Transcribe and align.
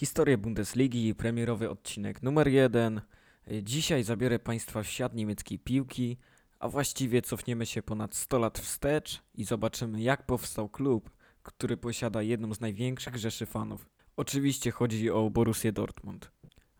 Historię 0.00 0.38
Bundesligi, 0.38 1.14
premierowy 1.14 1.70
odcinek 1.70 2.22
numer 2.22 2.48
jeden. 2.48 3.00
Dzisiaj 3.62 4.04
zabiorę 4.04 4.38
Państwa 4.38 4.82
w 4.82 4.86
świat 4.86 5.14
niemieckiej 5.14 5.58
piłki, 5.58 6.16
a 6.58 6.68
właściwie 6.68 7.22
cofniemy 7.22 7.66
się 7.66 7.82
ponad 7.82 8.14
100 8.14 8.38
lat 8.38 8.58
wstecz 8.58 9.22
i 9.34 9.44
zobaczymy 9.44 10.02
jak 10.02 10.26
powstał 10.26 10.68
klub, 10.68 11.10
który 11.42 11.76
posiada 11.76 12.22
jedną 12.22 12.54
z 12.54 12.60
największych 12.60 13.16
rzeszy 13.16 13.46
fanów. 13.46 13.88
Oczywiście 14.16 14.70
chodzi 14.70 15.10
o 15.10 15.30
Borussię 15.30 15.72
Dortmund. 15.72 16.30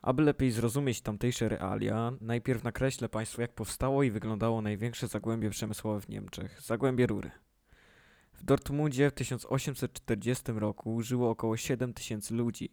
Aby 0.03 0.23
lepiej 0.23 0.51
zrozumieć 0.51 1.01
tamtejsze 1.01 1.49
realia, 1.49 2.13
najpierw 2.21 2.65
nakreślę 2.65 3.09
Państwu 3.09 3.41
jak 3.41 3.55
powstało 3.55 4.03
i 4.03 4.11
wyglądało 4.11 4.63
największe 4.63 5.09
zagłębie 5.09 5.51
przemysłowe 5.51 6.01
w 6.01 6.09
Niemczech, 6.09 6.63
zagłębie 6.63 7.07
Rury. 7.07 7.31
W 8.35 8.45
Dortmundzie 8.45 9.11
w 9.11 9.15
1840 9.15 10.53
roku 10.53 11.03
żyło 11.03 11.31
około 11.31 11.57
7 11.57 11.95
tysięcy 11.95 12.35
ludzi. 12.35 12.73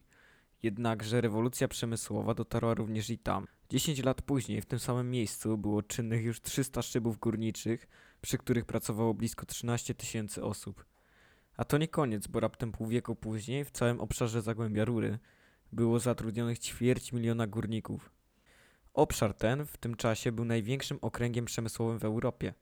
Jednakże 0.63 1.21
rewolucja 1.21 1.67
przemysłowa 1.67 2.33
dotarła 2.33 2.73
również 2.73 3.09
i 3.09 3.17
tam. 3.17 3.47
10 3.69 4.03
lat 4.03 4.21
później 4.21 4.61
w 4.61 4.65
tym 4.65 4.79
samym 4.79 5.11
miejscu 5.11 5.57
było 5.57 5.83
czynnych 5.83 6.23
już 6.23 6.41
300 6.41 6.81
szybów 6.81 7.17
górniczych, 7.19 7.87
przy 8.21 8.37
których 8.37 8.65
pracowało 8.65 9.13
blisko 9.13 9.45
13 9.45 9.93
tysięcy 9.93 10.43
osób. 10.43 10.85
A 11.57 11.65
to 11.65 11.77
nie 11.77 11.87
koniec, 11.87 12.27
bo 12.27 12.39
raptem 12.39 12.71
pół 12.71 12.87
wieku 12.87 13.15
później 13.15 13.65
w 13.65 13.71
całym 13.71 13.99
obszarze 13.99 14.41
Zagłębia 14.41 14.85
Rury 14.85 15.19
było 15.71 15.99
zatrudnionych 15.99 16.59
ćwierć 16.59 17.13
miliona 17.13 17.47
górników. 17.47 18.11
Obszar 18.93 19.33
ten 19.33 19.65
w 19.65 19.77
tym 19.77 19.95
czasie 19.95 20.31
był 20.31 20.45
największym 20.45 20.97
okręgiem 21.01 21.45
przemysłowym 21.45 21.99
w 21.99 22.05
Europie. 22.05 22.53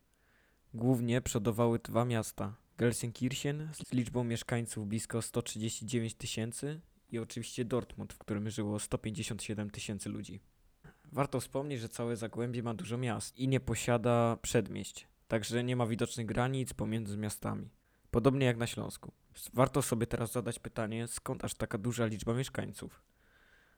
Głównie 0.73 1.21
przodowały 1.21 1.79
dwa 1.79 2.05
miasta, 2.05 2.55
Gelsenkirchen 2.77 3.69
z 3.73 3.93
liczbą 3.93 4.23
mieszkańców 4.23 4.87
blisko 4.87 5.21
139 5.21 6.15
tysięcy 6.15 6.81
i 7.09 7.19
oczywiście 7.19 7.65
Dortmund, 7.65 8.13
w 8.13 8.17
którym 8.17 8.49
żyło 8.49 8.79
157 8.79 9.69
tysięcy 9.69 10.09
ludzi. 10.09 10.41
Warto 11.11 11.39
wspomnieć, 11.39 11.81
że 11.81 11.89
całe 11.89 12.15
Zagłębie 12.15 12.63
ma 12.63 12.73
dużo 12.73 12.97
miast 12.97 13.37
i 13.37 13.47
nie 13.47 13.59
posiada 13.59 14.37
przedmieść, 14.41 15.07
także 15.27 15.63
nie 15.63 15.75
ma 15.75 15.87
widocznych 15.87 16.25
granic 16.25 16.73
pomiędzy 16.73 17.17
miastami. 17.17 17.69
Podobnie 18.11 18.45
jak 18.45 18.57
na 18.57 18.67
Śląsku. 18.67 19.11
Warto 19.53 19.81
sobie 19.81 20.07
teraz 20.07 20.31
zadać 20.31 20.59
pytanie, 20.59 21.07
skąd 21.07 21.45
aż 21.45 21.53
taka 21.53 21.77
duża 21.77 22.05
liczba 22.05 22.33
mieszkańców? 22.33 23.01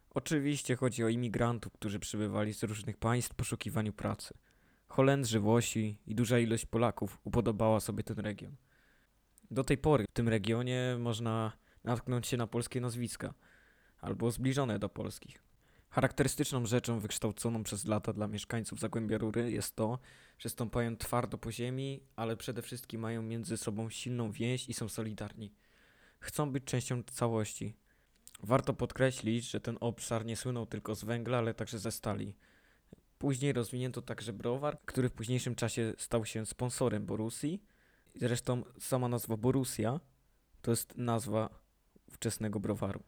Oczywiście 0.09 0.75
chodzi 0.75 1.03
o 1.03 1.08
imigrantów, 1.08 1.73
którzy 1.73 2.00
przybywali 2.00 2.53
z 2.53 2.64
różnych 2.64 2.97
państw 2.97 3.31
w 3.31 3.36
poszukiwaniu 3.36 3.94
pracy. 3.94 4.34
Holendrzy, 4.88 5.39
Włosi 5.39 5.97
i 6.06 6.16
duża 6.16 6.39
ilość 6.39 6.66
Polaków 6.66 7.19
upodobała 7.23 7.80
sobie 7.80 8.03
ten 8.03 8.19
region. 8.19 8.56
Do 9.52 9.64
tej 9.64 9.78
pory 9.78 10.06
w 10.09 10.14
tym 10.14 10.30
regionie 10.30 10.95
można 11.00 11.52
natknąć 11.88 12.27
się 12.27 12.38
na 12.38 12.47
polskie 12.47 12.81
nazwiska 12.81 13.33
albo 14.02 14.31
zbliżone 14.31 14.80
do 14.80 14.89
polskich. 14.89 15.43
Charakterystyczną 15.89 16.66
rzeczą 16.66 16.99
wykształconą 16.99 17.63
przez 17.63 17.85
lata 17.85 18.13
dla 18.13 18.27
mieszkańców 18.27 18.79
Zagłębia 18.79 19.17
Rury 19.17 19.52
jest 19.52 19.75
to, 19.75 19.99
że 20.39 20.49
stąpają 20.49 20.97
twardo 20.97 21.38
po 21.38 21.52
ziemi, 21.52 22.03
ale 22.16 22.38
przede 22.38 22.61
wszystkim 22.61 23.02
mają 23.02 23.21
między 23.21 23.57
sobą 23.57 23.89
silną 23.89 24.31
więź 24.31 24.69
i 24.69 24.73
są 24.73 24.89
solidarni. 24.89 25.53
Chcą 26.19 26.52
być 26.52 26.63
częścią 26.63 27.03
całości. 27.03 27.73
Warto 28.44 28.73
podkreślić, 28.73 29.49
że 29.49 29.59
ten 29.59 29.77
obszar 29.79 30.25
nie 30.25 30.35
słynął 30.35 30.66
tylko 30.66 30.95
z 30.95 31.03
węgla, 31.03 31.38
ale 31.38 31.53
także 31.53 31.79
ze 31.79 31.91
stali. 31.91 32.35
Później 33.17 33.53
rozwinięto 33.53 34.01
także 34.01 34.33
browar, 34.33 34.79
który 34.85 35.09
w 35.09 35.13
późniejszym 35.13 35.55
czasie 35.55 35.94
stał 35.97 36.25
się 36.25 36.45
sponsorem 36.45 37.05
Borussii. 37.05 37.63
Zresztą 38.16 38.63
sama 38.79 39.07
nazwa 39.07 39.38
Borussia 39.38 39.99
to 40.61 40.72
jest 40.72 40.97
nazwa 40.97 41.66
ówczesnego 42.08 42.59
browaru. 42.59 43.03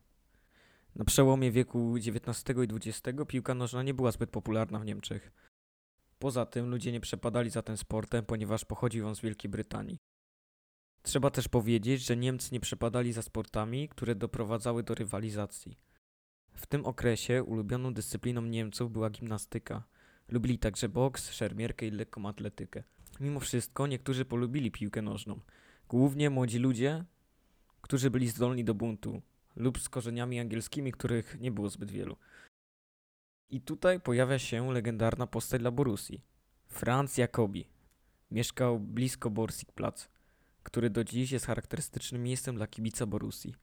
Na 0.95 1.05
przełomie 1.05 1.51
wieku 1.51 1.95
XIX 1.95 2.57
i 2.57 2.89
XX 2.89 3.17
piłka 3.27 3.55
nożna 3.55 3.83
nie 3.83 3.93
była 3.93 4.11
zbyt 4.11 4.29
popularna 4.29 4.79
w 4.79 4.85
Niemczech. 4.85 5.31
Poza 6.19 6.45
tym 6.45 6.69
ludzie 6.69 6.91
nie 6.91 6.99
przepadali 6.99 7.49
za 7.49 7.61
tym 7.61 7.77
sportem, 7.77 8.25
ponieważ 8.25 8.65
pochodził 8.65 9.07
on 9.07 9.15
z 9.15 9.21
Wielkiej 9.21 9.51
Brytanii. 9.51 9.97
Trzeba 11.01 11.29
też 11.29 11.47
powiedzieć, 11.47 12.05
że 12.05 12.17
Niemcy 12.17 12.49
nie 12.53 12.59
przepadali 12.59 13.13
za 13.13 13.21
sportami, 13.21 13.89
które 13.89 14.15
doprowadzały 14.15 14.83
do 14.83 14.95
rywalizacji. 14.95 15.79
W 16.53 16.67
tym 16.67 16.85
okresie 16.85 17.43
ulubioną 17.43 17.93
dyscypliną 17.93 18.41
Niemców 18.41 18.91
była 18.91 19.09
gimnastyka. 19.09 19.83
Lubili 20.29 20.59
także 20.59 20.89
boks, 20.89 21.31
szermierkę 21.31 21.87
i 21.87 21.91
lekką 21.91 22.25
atletykę. 22.25 22.83
Mimo 23.19 23.39
wszystko 23.39 23.87
niektórzy 23.87 24.25
polubili 24.25 24.71
piłkę 24.71 25.01
nożną. 25.01 25.39
Głównie 25.89 26.29
młodzi 26.29 26.59
ludzie, 26.59 27.05
którzy 27.81 28.09
byli 28.09 28.27
zdolni 28.27 28.63
do 28.63 28.73
buntu 28.73 29.21
lub 29.55 29.79
z 29.79 29.89
korzeniami 29.89 30.39
angielskimi, 30.39 30.91
których 30.91 31.39
nie 31.39 31.51
było 31.51 31.69
zbyt 31.69 31.91
wielu. 31.91 32.17
I 33.49 33.61
tutaj 33.61 33.99
pojawia 33.99 34.39
się 34.39 34.73
legendarna 34.73 35.27
postać 35.27 35.61
dla 35.61 35.71
Borussii. 35.71 36.21
Franz 36.67 37.17
Jacobi. 37.17 37.69
Mieszkał 38.31 38.79
blisko 38.79 39.29
Borsigplatz, 39.29 40.09
który 40.63 40.89
do 40.89 41.03
dziś 41.03 41.31
jest 41.31 41.45
charakterystycznym 41.45 42.23
miejscem 42.23 42.55
dla 42.55 42.67
kibica 42.67 43.05
Borussii. 43.05 43.55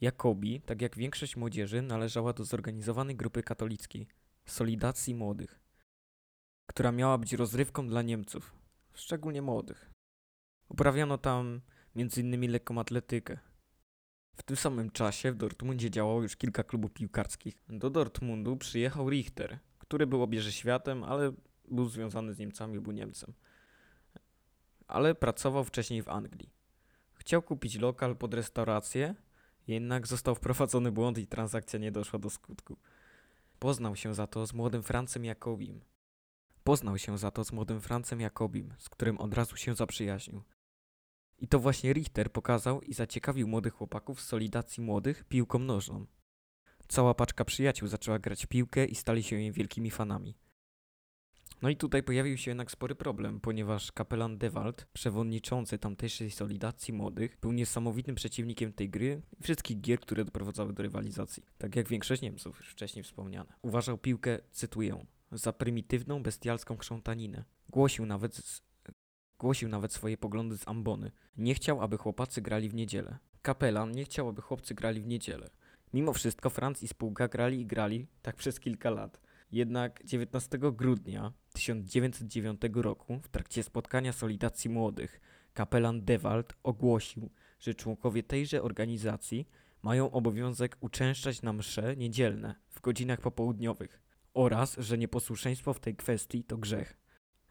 Jacobi, 0.00 0.60
tak 0.60 0.82
jak 0.82 0.96
większość 0.96 1.36
młodzieży, 1.36 1.82
należała 1.82 2.32
do 2.32 2.44
zorganizowanej 2.44 3.16
grupy 3.16 3.42
katolickiej 3.42 4.06
Solidacji 4.46 5.14
Młodych, 5.14 5.60
która 6.66 6.92
miała 6.92 7.18
być 7.18 7.32
rozrywką 7.32 7.86
dla 7.88 8.02
Niemców, 8.02 8.54
szczególnie 8.94 9.42
młodych. 9.42 9.90
Uprawiano 10.68 11.18
tam 11.18 11.60
m.in. 11.96 12.50
lekką 12.50 12.80
atletykę. 12.80 13.38
W 14.36 14.42
tym 14.42 14.56
samym 14.56 14.90
czasie 14.90 15.32
w 15.32 15.36
Dortmundzie 15.36 15.90
działało 15.90 16.22
już 16.22 16.36
kilka 16.36 16.62
klubów 16.62 16.92
piłkarskich. 16.92 17.54
Do 17.68 17.90
Dortmundu 17.90 18.56
przyjechał 18.56 19.10
Richter, 19.10 19.58
który 19.78 20.06
był 20.06 20.22
obierze 20.22 20.52
światem, 20.52 21.04
ale 21.04 21.32
był 21.70 21.88
związany 21.88 22.34
z 22.34 22.38
Niemcami, 22.38 22.80
był 22.80 22.92
Niemcem. 22.92 23.32
Ale 24.86 25.14
pracował 25.14 25.64
wcześniej 25.64 26.02
w 26.02 26.08
Anglii. 26.08 26.50
Chciał 27.14 27.42
kupić 27.42 27.78
lokal 27.78 28.16
pod 28.16 28.34
restaurację, 28.34 29.14
jednak 29.66 30.06
został 30.06 30.34
wprowadzony 30.34 30.92
błąd 30.92 31.18
i 31.18 31.26
transakcja 31.26 31.78
nie 31.78 31.92
doszła 31.92 32.18
do 32.18 32.30
skutku. 32.30 32.76
Poznał 33.58 33.96
się 33.96 34.14
za 34.14 34.26
to 34.26 34.46
z 34.46 34.52
młodym 34.52 34.82
Francem 34.82 35.24
Jakobim. 35.24 35.80
Poznał 36.64 36.98
się 36.98 37.18
za 37.18 37.30
to 37.30 37.44
z 37.44 37.52
młodym 37.52 37.80
Francem 37.80 38.20
Jakobim, 38.20 38.74
z 38.78 38.88
którym 38.88 39.18
od 39.18 39.34
razu 39.34 39.56
się 39.56 39.74
zaprzyjaźnił. 39.74 40.42
I 41.38 41.48
to 41.48 41.58
właśnie 41.58 41.92
Richter 41.92 42.32
pokazał 42.32 42.80
i 42.80 42.94
zaciekawił 42.94 43.48
młodych 43.48 43.74
chłopaków 43.74 44.20
z 44.20 44.26
Solidacji 44.26 44.82
Młodych 44.82 45.24
piłką 45.24 45.58
nożną. 45.58 46.06
Cała 46.88 47.14
paczka 47.14 47.44
przyjaciół 47.44 47.88
zaczęła 47.88 48.18
grać 48.18 48.46
piłkę 48.46 48.84
i 48.84 48.94
stali 48.94 49.22
się 49.22 49.36
jej 49.36 49.52
wielkimi 49.52 49.90
fanami. 49.90 50.34
No 51.62 51.70
i 51.70 51.76
tutaj 51.76 52.02
pojawił 52.02 52.36
się 52.36 52.50
jednak 52.50 52.70
spory 52.70 52.94
problem, 52.94 53.40
ponieważ 53.40 53.92
kapelan 53.92 54.38
Dewald, 54.38 54.86
przewodniczący 54.92 55.78
tamtejszej 55.78 56.30
Solidacji 56.30 56.94
Młodych, 56.94 57.38
był 57.40 57.52
niesamowitym 57.52 58.14
przeciwnikiem 58.14 58.72
tej 58.72 58.90
gry 58.90 59.22
i 59.40 59.42
wszystkich 59.42 59.80
gier, 59.80 60.00
które 60.00 60.24
doprowadzały 60.24 60.72
do 60.72 60.82
rywalizacji, 60.82 61.42
tak 61.58 61.76
jak 61.76 61.88
większość 61.88 62.22
Niemców, 62.22 62.58
już 62.58 62.68
wcześniej 62.68 63.02
wspomniane. 63.02 63.52
Uważał 63.62 63.98
piłkę, 63.98 64.38
cytuję, 64.50 65.06
za 65.32 65.52
prymitywną, 65.52 66.22
bestialską 66.22 66.76
krzątaninę. 66.76 67.44
Głosił 67.68 68.06
nawet 68.06 68.62
Głosił 69.38 69.68
nawet 69.68 69.92
swoje 69.92 70.16
poglądy 70.16 70.58
z 70.58 70.68
ambony. 70.68 71.10
Nie 71.36 71.54
chciał, 71.54 71.82
aby 71.82 71.98
chłopacy 71.98 72.42
grali 72.42 72.68
w 72.68 72.74
niedzielę. 72.74 73.18
Kapelan 73.42 73.92
nie 73.92 74.04
chciał, 74.04 74.28
aby 74.28 74.42
chłopcy 74.42 74.74
grali 74.74 75.00
w 75.00 75.06
niedzielę. 75.06 75.50
Mimo 75.92 76.12
wszystko 76.12 76.50
Franz 76.50 76.82
i 76.82 76.88
spółka 76.88 77.28
grali 77.28 77.60
i 77.60 77.66
grali 77.66 78.06
tak 78.22 78.36
przez 78.36 78.60
kilka 78.60 78.90
lat. 78.90 79.20
Jednak 79.52 80.04
19 80.04 80.58
grudnia 80.58 81.32
1909 81.52 82.60
roku 82.74 83.20
w 83.22 83.28
trakcie 83.28 83.62
spotkania 83.62 84.12
Solidacji 84.12 84.70
Młodych 84.70 85.20
kapelan 85.54 86.04
Dewald 86.04 86.52
ogłosił, 86.62 87.30
że 87.60 87.74
członkowie 87.74 88.22
tejże 88.22 88.62
organizacji 88.62 89.48
mają 89.82 90.10
obowiązek 90.10 90.76
uczęszczać 90.80 91.42
na 91.42 91.52
msze 91.52 91.96
niedzielne 91.96 92.54
w 92.68 92.80
godzinach 92.80 93.20
popołudniowych 93.20 94.02
oraz, 94.34 94.76
że 94.78 94.98
nieposłuszeństwo 94.98 95.74
w 95.74 95.80
tej 95.80 95.96
kwestii 95.96 96.44
to 96.44 96.56
grzech. 96.58 96.96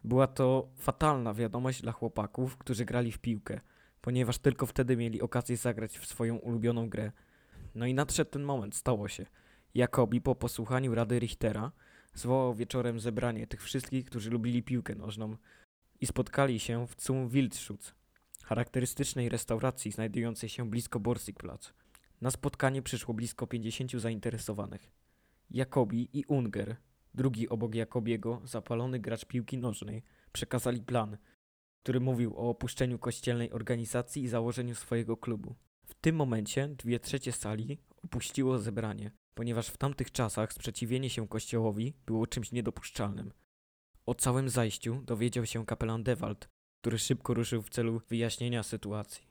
Była 0.03 0.27
to 0.27 0.69
fatalna 0.77 1.33
wiadomość 1.33 1.81
dla 1.81 1.91
chłopaków, 1.91 2.57
którzy 2.57 2.85
grali 2.85 3.11
w 3.11 3.19
piłkę, 3.19 3.61
ponieważ 4.01 4.38
tylko 4.38 4.65
wtedy 4.65 4.97
mieli 4.97 5.21
okazję 5.21 5.57
zagrać 5.57 5.97
w 5.97 6.05
swoją 6.05 6.35
ulubioną 6.35 6.89
grę. 6.89 7.11
No 7.75 7.85
i 7.85 7.94
nadszedł 7.94 8.31
ten 8.31 8.44
moment, 8.44 8.75
stało 8.75 9.07
się. 9.07 9.25
Jakobi 9.75 10.21
po 10.21 10.35
posłuchaniu 10.35 10.95
rady 10.95 11.19
Richtera 11.19 11.71
zwołał 12.13 12.53
wieczorem 12.53 13.00
zebranie 13.00 13.47
tych 13.47 13.63
wszystkich, 13.63 14.05
którzy 14.05 14.29
lubili 14.29 14.63
piłkę 14.63 14.95
nożną 14.95 15.38
i 16.01 16.06
spotkali 16.06 16.59
się 16.59 16.88
w 16.88 17.01
Zum 17.01 17.29
Wildschutz, 17.29 17.95
charakterystycznej 18.44 19.29
restauracji 19.29 19.91
znajdującej 19.91 20.49
się 20.49 20.69
blisko 20.69 20.99
Borsigplatz. 20.99 21.73
Na 22.21 22.31
spotkanie 22.31 22.81
przyszło 22.81 23.13
blisko 23.13 23.47
50 23.47 23.91
zainteresowanych. 23.91 24.91
Jakobi 25.51 26.19
i 26.19 26.25
Unger, 26.25 26.75
Drugi 27.13 27.50
obok 27.50 27.75
Jakobiego, 27.75 28.42
zapalony 28.44 29.00
gracz 29.00 29.25
piłki 29.25 29.57
nożnej, 29.57 30.04
przekazali 30.31 30.81
plan, 30.81 31.18
który 31.83 32.00
mówił 32.00 32.38
o 32.38 32.50
opuszczeniu 32.50 33.00
kościelnej 33.00 33.51
organizacji 33.51 34.24
i 34.24 34.27
założeniu 34.27 34.75
swojego 34.75 35.18
klubu. 35.18 35.56
W 35.86 35.94
tym 35.94 36.15
momencie 36.15 36.68
dwie 36.68 37.00
trzecie 37.00 37.31
sali 37.31 37.77
opuściło 38.04 38.60
zebranie, 38.60 39.12
ponieważ 39.33 39.68
w 39.68 39.77
tamtych 39.77 40.12
czasach 40.12 40.54
sprzeciwienie 40.54 41.10
się 41.10 41.27
kościołowi 41.27 41.94
było 42.06 42.27
czymś 42.27 42.51
niedopuszczalnym. 42.51 43.31
O 44.06 44.16
całym 44.16 44.50
zajściu 44.50 45.01
dowiedział 45.06 45.45
się 45.45 45.66
kapelan 45.66 46.04
Dewald, 46.04 46.50
który 46.81 47.00
szybko 47.00 47.33
ruszył 47.33 47.62
w 47.62 47.69
celu 47.69 48.01
wyjaśnienia 48.09 48.63
sytuacji. 48.63 49.27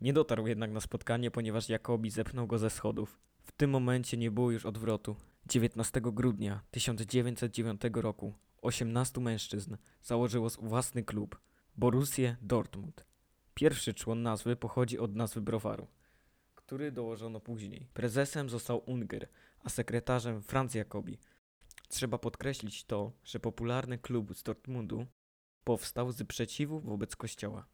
Nie 0.00 0.12
dotarł 0.12 0.46
jednak 0.46 0.70
na 0.70 0.80
spotkanie, 0.80 1.30
ponieważ 1.30 1.68
Jakobi 1.68 2.10
zepchnął 2.10 2.46
go 2.46 2.58
ze 2.58 2.70
schodów. 2.70 3.20
W 3.42 3.52
tym 3.52 3.70
momencie 3.70 4.16
nie 4.16 4.30
było 4.30 4.50
już 4.50 4.66
odwrotu. 4.66 5.16
19 5.46 6.00
grudnia 6.00 6.60
1909 6.70 7.80
roku 7.92 8.34
18 8.62 9.20
mężczyzn 9.20 9.76
założyło 10.02 10.48
własny 10.50 11.04
klub 11.04 11.40
Borussię 11.76 12.36
Dortmund. 12.42 13.04
Pierwszy 13.54 13.94
człon 13.94 14.22
nazwy 14.22 14.56
pochodzi 14.56 14.98
od 14.98 15.14
nazwy 15.14 15.40
browaru, 15.40 15.86
który 16.54 16.92
dołożono 16.92 17.40
później. 17.40 17.88
Prezesem 17.94 18.50
został 18.50 18.82
Unger, 18.86 19.28
a 19.60 19.68
sekretarzem 19.68 20.42
Franz 20.42 20.74
Jacobi. 20.74 21.18
Trzeba 21.88 22.18
podkreślić 22.18 22.84
to, 22.84 23.12
że 23.24 23.40
popularny 23.40 23.98
klub 23.98 24.34
z 24.34 24.42
Dortmundu 24.42 25.06
powstał 25.64 26.12
z 26.12 26.18
sprzeciwu 26.18 26.80
wobec 26.80 27.16
kościoła. 27.16 27.66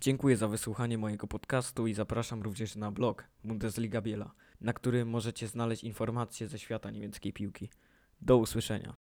Dziękuję 0.00 0.36
za 0.36 0.48
wysłuchanie 0.48 0.98
mojego 0.98 1.26
podcastu 1.26 1.86
i 1.86 1.94
zapraszam 1.94 2.42
również 2.42 2.76
na 2.76 2.90
blog 2.90 3.24
Bundesliga 3.44 4.00
Biela, 4.00 4.30
na 4.60 4.72
którym 4.72 5.08
możecie 5.08 5.48
znaleźć 5.48 5.84
informacje 5.84 6.48
ze 6.48 6.58
świata 6.58 6.90
niemieckiej 6.90 7.32
piłki. 7.32 7.68
Do 8.20 8.36
usłyszenia. 8.36 9.07